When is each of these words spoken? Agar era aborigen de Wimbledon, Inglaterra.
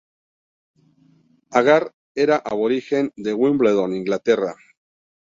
Agar 1.61 1.85
era 2.25 2.37
aborigen 2.55 3.11
de 3.17 3.35
Wimbledon, 3.35 3.93
Inglaterra. 3.93 4.55